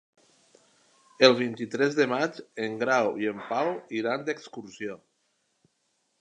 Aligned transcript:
El 1.27 1.35
vint-i-tres 1.41 1.93
de 1.99 2.07
maig 2.13 2.39
en 2.69 2.79
Grau 2.85 3.11
i 3.25 3.29
en 3.33 3.45
Pau 3.53 3.71
iran 4.01 4.25
d'excursió. 4.31 4.97